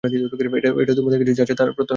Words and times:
এটা 0.03 0.93
তোমাদের 0.95 1.17
কাছে 1.19 1.33
যা 1.33 1.43
আছে 1.43 1.55
তার 1.55 1.69
প্রত্যয়নকারী। 1.69 1.89